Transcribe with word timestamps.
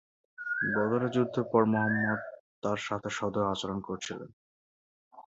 বদরের 0.69 1.11
যুদ্ধের 1.15 1.45
পর 1.51 1.63
মুহাম্মদ 1.71 2.19
তার 2.63 2.79
সাথে 2.87 3.09
সদয় 3.17 3.49
আচরণ 3.53 3.79
করেছিলেন। 3.87 4.29